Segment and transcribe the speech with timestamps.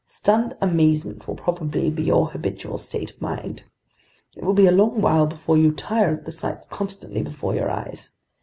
[0.07, 3.65] Stunned amazement will probably be your habitual state of mind.
[4.35, 7.69] It will be a long while before you tire of the sights constantly before your
[7.69, 8.09] eyes.